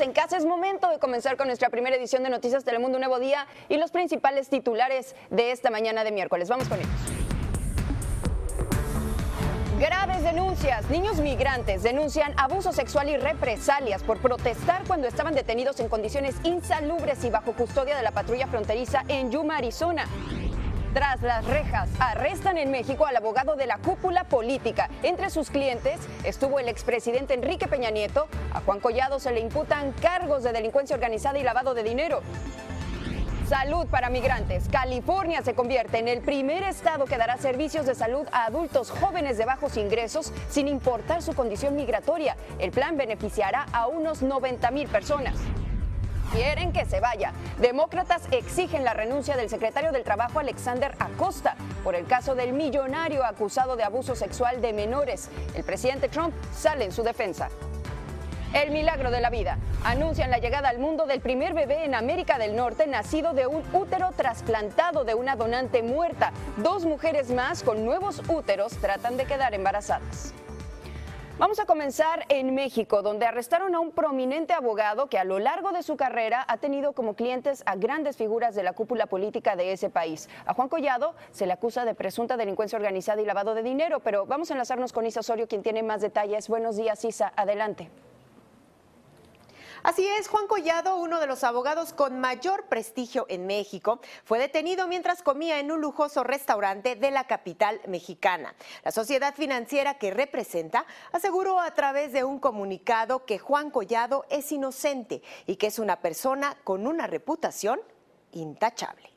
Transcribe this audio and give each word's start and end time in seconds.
en 0.00 0.12
casa. 0.12 0.36
Es 0.36 0.44
momento 0.44 0.88
de 0.88 0.98
comenzar 0.98 1.36
con 1.36 1.46
nuestra 1.46 1.70
primera 1.70 1.96
edición 1.96 2.22
de 2.22 2.30
Noticias 2.30 2.64
Telemundo 2.64 2.98
Nuevo 2.98 3.18
Día 3.18 3.46
y 3.68 3.76
los 3.76 3.90
principales 3.90 4.48
titulares 4.48 5.14
de 5.30 5.50
esta 5.50 5.70
mañana 5.70 6.04
de 6.04 6.12
miércoles. 6.12 6.48
Vamos 6.48 6.68
con 6.68 6.78
ellos. 6.78 6.90
Graves 9.78 10.24
denuncias. 10.24 10.90
Niños 10.90 11.20
migrantes 11.20 11.84
denuncian 11.84 12.32
abuso 12.36 12.72
sexual 12.72 13.08
y 13.08 13.16
represalias 13.16 14.02
por 14.02 14.18
protestar 14.18 14.82
cuando 14.86 15.06
estaban 15.06 15.34
detenidos 15.34 15.78
en 15.78 15.88
condiciones 15.88 16.34
insalubres 16.42 17.22
y 17.24 17.30
bajo 17.30 17.52
custodia 17.52 17.96
de 17.96 18.02
la 18.02 18.10
patrulla 18.10 18.48
fronteriza 18.48 19.04
en 19.06 19.30
Yuma, 19.30 19.58
Arizona. 19.58 20.06
Tras 20.98 21.22
las 21.22 21.44
rejas, 21.44 21.88
arrestan 22.00 22.58
en 22.58 22.72
México 22.72 23.06
al 23.06 23.14
abogado 23.14 23.54
de 23.54 23.68
la 23.68 23.78
cúpula 23.78 24.24
política. 24.24 24.90
Entre 25.04 25.30
sus 25.30 25.48
clientes 25.48 26.00
estuvo 26.24 26.58
el 26.58 26.68
expresidente 26.68 27.34
Enrique 27.34 27.68
Peña 27.68 27.90
Nieto. 27.90 28.26
A 28.52 28.62
Juan 28.62 28.80
Collado 28.80 29.20
se 29.20 29.30
le 29.30 29.38
imputan 29.38 29.92
cargos 29.92 30.42
de 30.42 30.50
delincuencia 30.50 30.96
organizada 30.96 31.38
y 31.38 31.44
lavado 31.44 31.74
de 31.74 31.84
dinero. 31.84 32.20
Salud 33.48 33.86
para 33.86 34.10
migrantes. 34.10 34.68
California 34.72 35.40
se 35.42 35.54
convierte 35.54 35.98
en 36.00 36.08
el 36.08 36.20
primer 36.20 36.64
estado 36.64 37.04
que 37.04 37.16
dará 37.16 37.36
servicios 37.36 37.86
de 37.86 37.94
salud 37.94 38.26
a 38.32 38.46
adultos 38.46 38.90
jóvenes 38.90 39.38
de 39.38 39.44
bajos 39.44 39.76
ingresos 39.76 40.32
sin 40.50 40.66
importar 40.66 41.22
su 41.22 41.32
condición 41.32 41.76
migratoria. 41.76 42.36
El 42.58 42.72
plan 42.72 42.96
beneficiará 42.96 43.66
a 43.70 43.86
unos 43.86 44.22
90 44.22 44.68
mil 44.72 44.88
personas 44.88 45.36
quieren 46.32 46.72
que 46.72 46.84
se 46.84 47.00
vaya. 47.00 47.32
Demócratas 47.58 48.22
exigen 48.30 48.84
la 48.84 48.94
renuncia 48.94 49.36
del 49.36 49.50
secretario 49.50 49.92
del 49.92 50.04
Trabajo 50.04 50.38
Alexander 50.38 50.94
Acosta 50.98 51.56
por 51.84 51.94
el 51.94 52.06
caso 52.06 52.34
del 52.34 52.52
millonario 52.52 53.24
acusado 53.24 53.76
de 53.76 53.84
abuso 53.84 54.14
sexual 54.14 54.60
de 54.60 54.72
menores. 54.72 55.30
El 55.54 55.64
presidente 55.64 56.08
Trump 56.08 56.34
sale 56.54 56.84
en 56.84 56.92
su 56.92 57.02
defensa. 57.02 57.48
El 58.54 58.70
milagro 58.70 59.10
de 59.10 59.20
la 59.20 59.28
vida. 59.28 59.58
Anuncian 59.84 60.30
la 60.30 60.38
llegada 60.38 60.70
al 60.70 60.78
mundo 60.78 61.04
del 61.04 61.20
primer 61.20 61.52
bebé 61.52 61.84
en 61.84 61.94
América 61.94 62.38
del 62.38 62.56
Norte 62.56 62.86
nacido 62.86 63.34
de 63.34 63.46
un 63.46 63.62
útero 63.74 64.10
trasplantado 64.16 65.04
de 65.04 65.14
una 65.14 65.36
donante 65.36 65.82
muerta. 65.82 66.32
Dos 66.56 66.86
mujeres 66.86 67.30
más 67.30 67.62
con 67.62 67.84
nuevos 67.84 68.22
úteros 68.28 68.72
tratan 68.78 69.18
de 69.18 69.26
quedar 69.26 69.52
embarazadas. 69.52 70.32
Vamos 71.38 71.60
a 71.60 71.66
comenzar 71.66 72.24
en 72.30 72.52
México, 72.52 73.00
donde 73.00 73.24
arrestaron 73.24 73.72
a 73.76 73.78
un 73.78 73.92
prominente 73.92 74.54
abogado 74.54 75.06
que 75.06 75.18
a 75.18 75.24
lo 75.24 75.38
largo 75.38 75.70
de 75.70 75.84
su 75.84 75.96
carrera 75.96 76.44
ha 76.48 76.56
tenido 76.56 76.94
como 76.94 77.14
clientes 77.14 77.62
a 77.64 77.76
grandes 77.76 78.16
figuras 78.16 78.56
de 78.56 78.64
la 78.64 78.72
cúpula 78.72 79.06
política 79.06 79.54
de 79.54 79.70
ese 79.70 79.88
país. 79.88 80.28
A 80.46 80.54
Juan 80.54 80.68
Collado 80.68 81.14
se 81.30 81.46
le 81.46 81.52
acusa 81.52 81.84
de 81.84 81.94
presunta 81.94 82.36
delincuencia 82.36 82.76
organizada 82.76 83.22
y 83.22 83.24
lavado 83.24 83.54
de 83.54 83.62
dinero, 83.62 84.00
pero 84.00 84.26
vamos 84.26 84.50
a 84.50 84.54
enlazarnos 84.54 84.92
con 84.92 85.06
Isa 85.06 85.20
Osorio, 85.20 85.46
quien 85.46 85.62
tiene 85.62 85.84
más 85.84 86.00
detalles. 86.00 86.48
Buenos 86.48 86.76
días, 86.76 87.04
Isa. 87.04 87.32
Adelante. 87.36 87.88
Así 89.82 90.06
es, 90.06 90.28
Juan 90.28 90.46
Collado, 90.48 90.96
uno 90.96 91.20
de 91.20 91.26
los 91.26 91.44
abogados 91.44 91.92
con 91.92 92.18
mayor 92.18 92.64
prestigio 92.66 93.26
en 93.28 93.46
México, 93.46 94.00
fue 94.24 94.38
detenido 94.38 94.88
mientras 94.88 95.22
comía 95.22 95.60
en 95.60 95.70
un 95.70 95.80
lujoso 95.80 96.24
restaurante 96.24 96.96
de 96.96 97.10
la 97.10 97.26
capital 97.26 97.80
mexicana. 97.86 98.54
La 98.84 98.90
sociedad 98.90 99.34
financiera 99.34 99.98
que 99.98 100.10
representa 100.10 100.84
aseguró 101.12 101.60
a 101.60 101.74
través 101.74 102.12
de 102.12 102.24
un 102.24 102.40
comunicado 102.40 103.24
que 103.24 103.38
Juan 103.38 103.70
Collado 103.70 104.24
es 104.30 104.50
inocente 104.50 105.22
y 105.46 105.56
que 105.56 105.68
es 105.68 105.78
una 105.78 106.00
persona 106.00 106.56
con 106.64 106.86
una 106.86 107.06
reputación 107.06 107.80
intachable. 108.32 109.10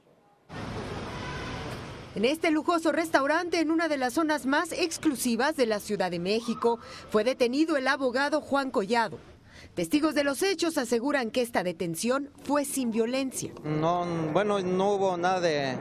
En 2.14 2.26
este 2.26 2.52
lujoso 2.52 2.92
restaurante, 2.92 3.62
en 3.62 3.72
una 3.72 3.88
de 3.88 3.98
las 3.98 4.14
zonas 4.14 4.46
más 4.46 4.74
exclusivas 4.74 5.56
de 5.56 5.66
la 5.66 5.80
Ciudad 5.80 6.12
de 6.12 6.20
México, 6.20 6.78
fue 7.10 7.24
detenido 7.24 7.78
el 7.78 7.88
abogado 7.88 8.42
Juan 8.42 8.70
Collado. 8.70 9.31
Testigos 9.76 10.16
de 10.16 10.26
los 10.26 10.44
hechos 10.44 10.78
aseguran 10.78 11.32
que 11.32 11.42
esta 11.42 11.64
detención 11.64 12.30
fue 12.44 12.66
sin 12.66 12.92
violencia. 12.92 13.54
No, 13.64 14.06
bueno, 14.34 14.60
no 14.60 14.96
hubo 14.96 15.16
nada 15.16 15.40
de, 15.40 15.78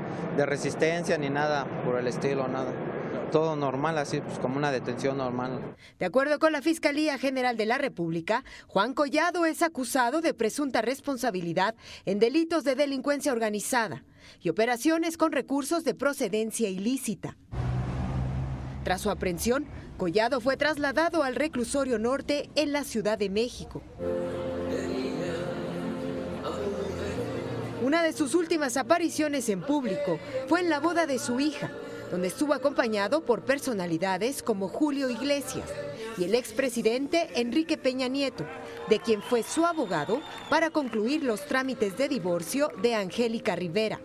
resistencia 0.47 1.19
ni 1.19 1.29
nada 1.29 1.67
por 1.85 1.99
el 1.99 2.07
estilo, 2.07 2.47
nada 2.47 2.73
todo 3.33 3.55
normal, 3.55 3.97
así 3.99 4.21
pues 4.21 4.41
como 4.41 4.57
una 4.57 4.73
detención 4.73 5.17
normal. 5.17 5.77
De 6.01 6.07
acuerdo 6.07 6.41
con 6.41 6.53
la 6.53 6.63
Fiscalía 6.63 7.17
General 7.17 7.57
de 7.57 7.67
la 7.67 7.79
República, 7.79 8.45
Juan 8.67 8.93
Collado 8.93 9.47
es 9.47 9.63
acusado 9.63 10.21
de 10.21 10.35
presunta 10.35 10.83
responsabilidad 10.83 11.77
en 12.07 12.19
delitos 12.19 12.65
de 12.65 12.75
delincuencia 12.75 13.33
organizada 13.33 14.05
y 14.41 14.49
operaciones 14.49 15.17
con 15.17 15.31
recursos 15.31 15.85
de 15.85 15.95
procedencia 15.95 16.69
ilícita. 16.69 17.37
Tras 18.83 19.01
su 19.03 19.11
aprehensión, 19.11 19.67
Collado 20.01 20.41
fue 20.41 20.57
trasladado 20.57 21.23
al 21.25 21.35
reclusorio 21.35 21.99
norte 21.99 22.49
en 22.55 22.73
la 22.73 22.85
Ciudad 22.85 23.19
de 23.19 23.29
México. 23.29 23.83
Una 27.83 28.03
de 28.03 28.15
sus 28.15 28.35
últimas 28.35 28.79
apariciones 28.79 29.51
en 29.51 29.61
público 29.61 30.19
fue 30.49 30.61
en 30.61 30.71
la 30.71 30.81
boda 30.81 31.05
de 31.05 31.19
su 31.19 31.39
hija, 31.39 31.71
donde 32.11 32.29
estuvo 32.29 32.55
acompañado 32.55 33.27
por 33.27 33.45
personalidades 33.45 34.43
como 34.43 34.69
Julio 34.69 35.11
Iglesias 35.11 35.69
y 36.17 36.25
el 36.25 36.35
expresidente 36.35 37.29
Enrique 37.39 37.77
Peña 37.77 38.09
Nieto, 38.09 38.47
de 38.89 39.01
quien 39.01 39.21
fue 39.21 39.43
su 39.43 39.67
abogado 39.67 40.23
para 40.49 40.71
concluir 40.71 41.25
los 41.25 41.45
trámites 41.45 41.99
de 41.99 42.09
divorcio 42.09 42.73
de 42.81 42.95
Angélica 42.95 43.55
Rivera. 43.55 44.01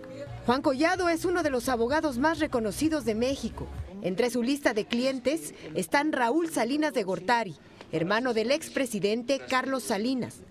Juan 0.45 0.61
Collado 0.61 1.07
es 1.07 1.23
uno 1.23 1.41
de 1.41 1.51
los 1.51 1.69
abogados 1.69 2.17
más 2.17 2.39
reconocidos 2.39 3.05
de 3.05 3.15
México 3.15 3.65
entre 4.01 4.29
su 4.29 4.43
lista 4.43 4.73
de 4.73 4.85
clientes 4.85 5.53
están 5.73 6.11
Raúl 6.11 6.49
Salinas 6.49 6.93
de 6.93 7.03
Gortari, 7.03 7.55
hermano 7.91 8.33
del 8.33 8.51
expresidente 8.51 9.39
Carlos 9.39 9.83
Salinas. 9.83 10.41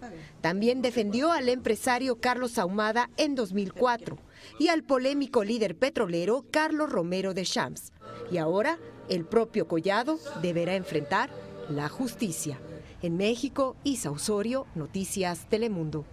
También 0.41 0.83
defendió 0.83 1.33
al 1.33 1.49
empresario 1.49 2.21
Carlos 2.21 2.59
Ahumada 2.59 3.11
en 3.17 3.35
2004 3.35 4.19
y 4.59 4.69
al 4.69 4.83
polémico 4.83 5.45
líder 5.45 5.77
petrolero 5.77 6.45
Carlos 6.51 6.91
Romero 6.91 7.35
de 7.35 7.45
Shams. 7.45 7.93
Y 8.31 8.39
ahora 8.39 8.79
el 9.09 9.25
propio 9.25 9.69
Collado 9.69 10.19
deberá 10.43 10.75
enfrentar 10.75 11.31
la 11.69 11.89
justicia. 11.89 12.59
En 13.03 13.17
México, 13.17 13.77
Isa 13.85 14.11
Osorio, 14.11 14.67
Noticias 14.75 15.47
Telemundo. 15.49 16.05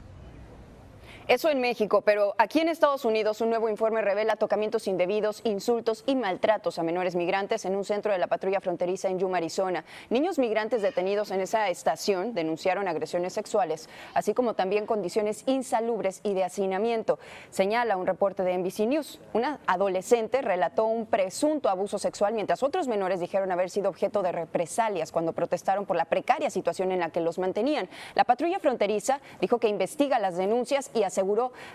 Eso 1.31 1.49
en 1.49 1.61
México, 1.61 2.01
pero 2.01 2.35
aquí 2.37 2.59
en 2.59 2.67
Estados 2.67 3.05
Unidos 3.05 3.39
un 3.39 3.51
nuevo 3.51 3.69
informe 3.69 4.01
revela 4.01 4.35
tocamientos 4.35 4.85
indebidos, 4.89 5.39
insultos 5.45 6.03
y 6.05 6.15
maltratos 6.15 6.77
a 6.77 6.83
menores 6.83 7.15
migrantes 7.15 7.63
en 7.63 7.73
un 7.73 7.85
centro 7.85 8.11
de 8.11 8.17
la 8.17 8.27
patrulla 8.27 8.59
fronteriza 8.59 9.07
en 9.07 9.17
Yuma, 9.17 9.37
Arizona. 9.37 9.85
Niños 10.09 10.39
migrantes 10.39 10.81
detenidos 10.81 11.31
en 11.31 11.39
esa 11.39 11.69
estación 11.69 12.33
denunciaron 12.33 12.89
agresiones 12.89 13.31
sexuales, 13.31 13.87
así 14.13 14.33
como 14.33 14.55
también 14.55 14.85
condiciones 14.85 15.43
insalubres 15.45 16.19
y 16.23 16.33
de 16.33 16.43
hacinamiento. 16.43 17.17
Señala 17.49 17.95
un 17.95 18.07
reporte 18.07 18.43
de 18.43 18.57
NBC 18.57 18.79
News. 18.79 19.21
Una 19.31 19.61
adolescente 19.67 20.41
relató 20.41 20.83
un 20.83 21.05
presunto 21.05 21.69
abuso 21.69 21.97
sexual 21.97 22.33
mientras 22.33 22.61
otros 22.61 22.89
menores 22.89 23.21
dijeron 23.21 23.53
haber 23.53 23.69
sido 23.69 23.87
objeto 23.87 24.21
de 24.21 24.33
represalias 24.33 25.13
cuando 25.13 25.31
protestaron 25.31 25.85
por 25.85 25.95
la 25.95 26.03
precaria 26.03 26.49
situación 26.49 26.91
en 26.91 26.99
la 26.99 27.09
que 27.09 27.21
los 27.21 27.39
mantenían. 27.39 27.87
La 28.15 28.25
patrulla 28.25 28.59
fronteriza 28.59 29.21
dijo 29.39 29.59
que 29.59 29.69
investiga 29.69 30.19
las 30.19 30.35
denuncias 30.35 30.91
y 30.93 31.03
hace 31.03 31.20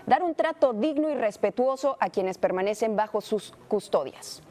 dar 0.05 0.23
un 0.23 0.35
trato 0.35 0.73
digno 0.73 1.09
y 1.09 1.15
respetuoso 1.15 1.97
a 1.99 2.09
quienes 2.09 2.37
permanecen 2.37 2.95
bajo 2.95 3.21
sus 3.21 3.53
custodias. 3.67 4.41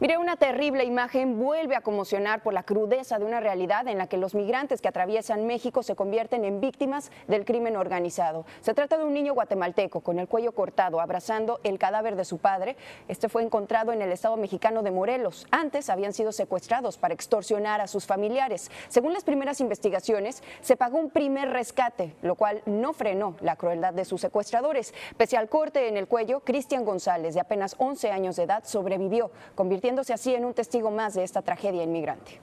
Mire, 0.00 0.18
una 0.18 0.36
terrible 0.36 0.84
imagen 0.84 1.38
vuelve 1.38 1.76
a 1.76 1.80
conmocionar 1.80 2.42
por 2.42 2.52
la 2.52 2.62
crudeza 2.62 3.18
de 3.18 3.24
una 3.24 3.40
realidad 3.40 3.88
en 3.88 3.98
la 3.98 4.06
que 4.06 4.16
los 4.16 4.34
migrantes 4.34 4.80
que 4.80 4.88
atraviesan 4.88 5.46
México 5.46 5.82
se 5.82 5.96
convierten 5.96 6.44
en 6.44 6.60
víctimas 6.60 7.10
del 7.28 7.44
crimen 7.44 7.76
organizado. 7.76 8.46
Se 8.60 8.74
trata 8.74 8.98
de 8.98 9.04
un 9.04 9.14
niño 9.14 9.34
guatemalteco 9.34 10.00
con 10.00 10.18
el 10.18 10.28
cuello 10.28 10.52
cortado, 10.52 11.00
abrazando 11.00 11.60
el 11.64 11.78
cadáver 11.78 12.16
de 12.16 12.24
su 12.24 12.38
padre. 12.38 12.76
Este 13.08 13.28
fue 13.28 13.42
encontrado 13.42 13.92
en 13.92 14.02
el 14.02 14.12
estado 14.12 14.36
mexicano 14.36 14.82
de 14.82 14.90
Morelos. 14.90 15.46
Antes 15.50 15.90
habían 15.90 16.12
sido 16.12 16.32
secuestrados 16.32 16.98
para 16.98 17.14
extorsionar 17.14 17.80
a 17.80 17.86
sus 17.86 18.06
familiares. 18.06 18.70
Según 18.88 19.12
las 19.12 19.24
primeras 19.24 19.60
investigaciones, 19.60 20.42
se 20.60 20.76
pagó 20.76 20.98
un 20.98 21.10
primer 21.10 21.50
rescate, 21.50 22.14
lo 22.22 22.34
cual 22.34 22.62
no 22.66 22.92
frenó 22.92 23.36
la 23.40 23.56
crueldad 23.56 23.94
de 23.94 24.04
sus 24.04 24.20
secuestradores. 24.20 24.94
Pese 25.16 25.36
al 25.36 25.48
corte 25.48 25.88
en 25.88 25.96
el 25.96 26.08
cuello, 26.08 26.40
Cristian 26.40 26.84
González, 26.84 27.34
de 27.34 27.40
apenas 27.40 27.74
11 27.78 28.10
años 28.10 28.36
de 28.36 28.44
edad, 28.44 28.64
sobrevivió 28.64 29.30
convirtiéndose 29.64 30.12
así 30.12 30.34
en 30.34 30.44
un 30.44 30.52
testigo 30.52 30.90
más 30.90 31.14
de 31.14 31.24
esta 31.24 31.40
tragedia 31.40 31.82
inmigrante 31.82 32.38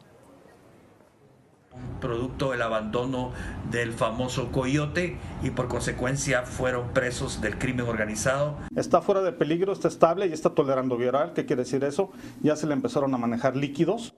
producto 2.02 2.52
del 2.52 2.64
abandono 2.64 3.32
del 3.70 3.94
famoso 3.94 4.52
coyote 4.52 5.18
y 5.44 5.52
por 5.52 5.68
consecuencia 5.68 6.44
fueron 6.44 6.90
presos 6.90 7.40
del 7.40 7.58
crimen 7.58 7.88
organizado. 7.88 8.58
Está 8.76 9.02
fuera 9.02 9.22
de 9.22 9.32
peligro, 9.32 9.72
está 9.72 9.88
estable 9.88 10.26
y 10.26 10.34
está 10.34 10.50
tolerando 10.50 10.98
viral. 10.98 11.34
¿Qué 11.34 11.46
quiere 11.46 11.62
decir 11.62 11.84
eso? 11.84 12.12
Ya 12.42 12.56
se 12.56 12.68
le 12.68 12.74
empezaron 12.74 13.14
a 13.14 13.18
manejar 13.18 13.56
líquidos. 13.56 14.14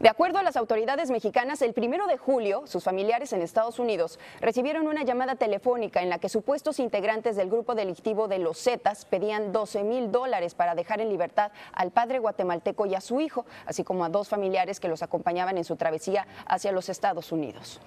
De 0.00 0.08
acuerdo 0.08 0.38
a 0.38 0.42
las 0.42 0.56
autoridades 0.56 1.10
mexicanas, 1.10 1.62
el 1.62 1.72
primero 1.72 2.06
de 2.06 2.18
julio, 2.18 2.66
sus 2.66 2.82
familiares 2.82 3.32
en 3.32 3.42
Estados 3.42 3.78
Unidos 3.78 4.18
recibieron 4.40 4.88
una 4.88 5.04
llamada 5.04 5.36
telefónica 5.36 6.02
en 6.02 6.10
la 6.10 6.18
que 6.18 6.28
supuestos 6.28 6.80
integrantes 6.80 7.36
del 7.36 7.48
grupo 7.48 7.74
delictivo 7.76 8.26
de 8.26 8.38
los 8.38 8.58
Zetas 8.58 9.04
pedían 9.04 9.52
12 9.52 9.84
mil 9.84 10.10
dólares 10.10 10.54
para 10.54 10.74
dejar 10.74 11.00
en 11.00 11.10
libertad 11.10 11.52
al 11.72 11.92
padre 11.92 12.18
guatemalteco 12.18 12.86
y 12.86 12.96
a 12.96 13.00
su 13.00 13.20
hijo, 13.20 13.46
así 13.66 13.84
como 13.84 14.04
a 14.04 14.08
dos 14.08 14.28
familiares 14.28 14.80
que 14.80 14.88
los 14.88 15.02
acompañaban 15.02 15.58
en 15.58 15.64
su 15.64 15.76
travesía 15.76 16.26
hacia 16.46 16.72
los 16.72 16.88
Estados 16.88 17.30
Unidos. 17.30 17.80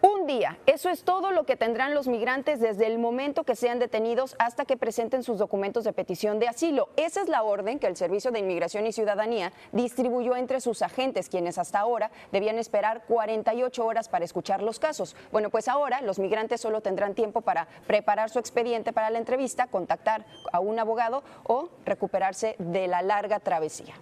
Un 0.00 0.28
día, 0.28 0.58
eso 0.66 0.90
es 0.90 1.02
todo 1.02 1.32
lo 1.32 1.42
que 1.42 1.56
tendrán 1.56 1.92
los 1.92 2.06
migrantes 2.06 2.60
desde 2.60 2.86
el 2.86 3.00
momento 3.00 3.42
que 3.42 3.56
sean 3.56 3.80
detenidos 3.80 4.36
hasta 4.38 4.64
que 4.64 4.76
presenten 4.76 5.24
sus 5.24 5.38
documentos 5.38 5.82
de 5.82 5.92
petición 5.92 6.38
de 6.38 6.46
asilo. 6.46 6.88
Esa 6.96 7.22
es 7.22 7.28
la 7.28 7.42
orden 7.42 7.80
que 7.80 7.88
el 7.88 7.96
Servicio 7.96 8.30
de 8.30 8.38
Inmigración 8.38 8.86
y 8.86 8.92
Ciudadanía 8.92 9.52
distribuyó 9.72 10.36
entre 10.36 10.60
sus 10.60 10.82
agentes, 10.82 11.28
quienes 11.28 11.58
hasta 11.58 11.80
ahora 11.80 12.12
debían 12.30 12.58
esperar 12.58 13.06
48 13.08 13.84
horas 13.84 14.08
para 14.08 14.24
escuchar 14.24 14.62
los 14.62 14.78
casos. 14.78 15.16
Bueno, 15.32 15.50
pues 15.50 15.66
ahora 15.66 16.00
los 16.00 16.20
migrantes 16.20 16.60
solo 16.60 16.80
tendrán 16.80 17.16
tiempo 17.16 17.40
para 17.40 17.66
preparar 17.88 18.30
su 18.30 18.38
expediente 18.38 18.92
para 18.92 19.10
la 19.10 19.18
entrevista, 19.18 19.66
contactar 19.66 20.24
a 20.52 20.60
un 20.60 20.78
abogado 20.78 21.24
o 21.42 21.70
recuperarse 21.84 22.54
de 22.60 22.86
la 22.86 23.02
larga 23.02 23.40
travesía. 23.40 23.96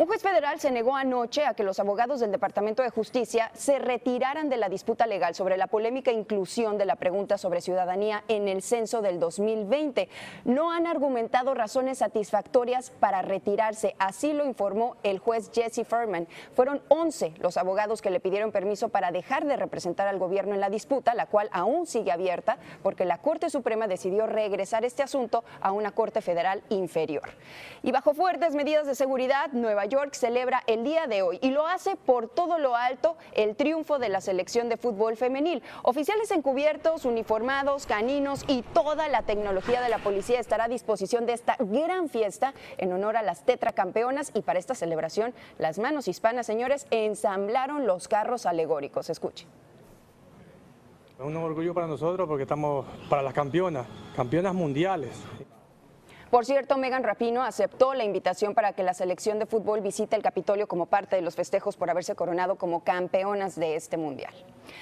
Un 0.00 0.06
juez 0.06 0.22
federal 0.22 0.58
se 0.58 0.70
negó 0.70 0.96
anoche 0.96 1.44
a 1.44 1.52
que 1.52 1.62
los 1.62 1.78
abogados 1.78 2.20
del 2.20 2.32
Departamento 2.32 2.82
de 2.82 2.88
Justicia 2.88 3.50
se 3.52 3.78
retiraran 3.78 4.48
de 4.48 4.56
la 4.56 4.70
disputa 4.70 5.06
legal 5.06 5.34
sobre 5.34 5.58
la 5.58 5.66
polémica 5.66 6.10
inclusión 6.10 6.78
de 6.78 6.86
la 6.86 6.96
pregunta 6.96 7.36
sobre 7.36 7.60
ciudadanía 7.60 8.24
en 8.28 8.48
el 8.48 8.62
censo 8.62 9.02
del 9.02 9.20
2020. 9.20 10.08
No 10.46 10.72
han 10.72 10.86
argumentado 10.86 11.52
razones 11.52 11.98
satisfactorias 11.98 12.92
para 12.98 13.20
retirarse, 13.20 13.94
así 13.98 14.32
lo 14.32 14.46
informó 14.46 14.96
el 15.02 15.18
juez 15.18 15.50
Jesse 15.52 15.86
Furman. 15.86 16.28
Fueron 16.54 16.80
11 16.88 17.34
los 17.38 17.58
abogados 17.58 18.00
que 18.00 18.08
le 18.08 18.20
pidieron 18.20 18.52
permiso 18.52 18.88
para 18.88 19.10
dejar 19.10 19.44
de 19.44 19.58
representar 19.58 20.08
al 20.08 20.18
gobierno 20.18 20.54
en 20.54 20.60
la 20.60 20.70
disputa, 20.70 21.12
la 21.12 21.26
cual 21.26 21.50
aún 21.52 21.86
sigue 21.86 22.10
abierta 22.10 22.56
porque 22.82 23.04
la 23.04 23.18
Corte 23.18 23.50
Suprema 23.50 23.86
decidió 23.86 24.26
regresar 24.26 24.82
este 24.86 25.02
asunto 25.02 25.44
a 25.60 25.72
una 25.72 25.90
Corte 25.90 26.22
Federal 26.22 26.62
inferior. 26.70 27.28
Y 27.82 27.92
bajo 27.92 28.14
fuertes 28.14 28.54
medidas 28.54 28.86
de 28.86 28.94
seguridad, 28.94 29.50
Nueva 29.52 29.89
York 29.90 30.14
celebra 30.14 30.62
el 30.66 30.84
día 30.84 31.06
de 31.06 31.20
hoy 31.20 31.38
y 31.42 31.50
lo 31.50 31.66
hace 31.66 31.96
por 31.96 32.28
todo 32.28 32.58
lo 32.58 32.74
alto 32.74 33.18
el 33.34 33.56
triunfo 33.56 33.98
de 33.98 34.08
la 34.08 34.22
selección 34.22 34.70
de 34.70 34.78
fútbol 34.78 35.18
femenil. 35.18 35.62
Oficiales 35.82 36.30
encubiertos, 36.30 37.04
uniformados, 37.04 37.84
caninos 37.84 38.44
y 38.46 38.62
toda 38.62 39.08
la 39.08 39.22
tecnología 39.22 39.82
de 39.82 39.90
la 39.90 39.98
policía 39.98 40.40
estará 40.40 40.64
a 40.64 40.68
disposición 40.68 41.26
de 41.26 41.34
esta 41.34 41.56
gran 41.58 42.08
fiesta 42.08 42.54
en 42.78 42.92
honor 42.92 43.18
a 43.18 43.22
las 43.22 43.44
tetracampeonas 43.44 44.30
y 44.32 44.40
para 44.40 44.58
esta 44.58 44.74
celebración 44.74 45.34
las 45.58 45.78
manos 45.78 46.08
hispanas, 46.08 46.46
señores, 46.46 46.86
ensamblaron 46.90 47.86
los 47.86 48.08
carros 48.08 48.46
alegóricos. 48.46 49.10
Escuchen. 49.10 49.48
Es 51.18 51.26
un 51.26 51.36
orgullo 51.36 51.74
para 51.74 51.86
nosotros 51.86 52.26
porque 52.26 52.44
estamos 52.44 52.86
para 53.10 53.22
las 53.22 53.34
campeonas, 53.34 53.86
campeonas 54.16 54.54
mundiales. 54.54 55.10
Por 56.30 56.46
cierto, 56.46 56.76
Megan 56.76 57.02
Rapino 57.02 57.42
aceptó 57.42 57.92
la 57.92 58.04
invitación 58.04 58.54
para 58.54 58.72
que 58.72 58.84
la 58.84 58.94
selección 58.94 59.40
de 59.40 59.46
fútbol 59.46 59.80
visite 59.80 60.14
el 60.14 60.22
Capitolio 60.22 60.68
como 60.68 60.86
parte 60.86 61.16
de 61.16 61.22
los 61.22 61.34
festejos 61.34 61.76
por 61.76 61.90
haberse 61.90 62.14
coronado 62.14 62.54
como 62.54 62.84
campeonas 62.84 63.56
de 63.56 63.74
este 63.74 63.96
mundial. 63.96 64.32